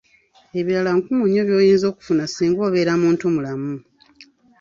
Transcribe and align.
Ebibala 0.59 0.89
nkumu 0.97 1.23
nnyo 1.27 1.41
by'oyinza 1.47 1.85
okufuna 1.91 2.23
singa 2.27 2.61
obeera 2.67 2.91
omuntumulamu. 2.97 3.73